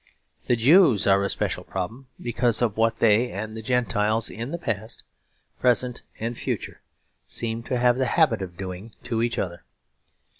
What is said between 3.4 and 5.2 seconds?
the Gentiles, in the past,